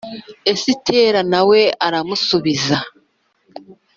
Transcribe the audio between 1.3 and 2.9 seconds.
na we aramusubiza,